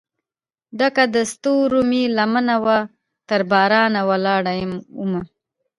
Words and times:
ډکه 0.79 1.03
دستورومې 1.15 2.03
لمن 2.17 2.47
وه 2.63 2.77
ترباران 3.29 3.93
ولاړ 4.09 4.41
مه 5.11 5.21